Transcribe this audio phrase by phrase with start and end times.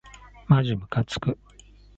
[0.47, 1.37] まじむかつく